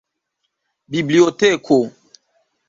[0.89, 1.79] biblioteko